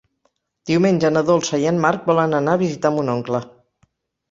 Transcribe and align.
Diumenge 0.69 1.11
na 1.17 1.23
Dolça 1.27 1.59
i 1.65 1.69
en 1.73 1.79
Marc 1.85 2.09
volen 2.13 2.35
anar 2.41 2.59
a 2.59 2.63
visitar 2.65 2.95
mon 2.99 3.15
oncle. 3.19 3.45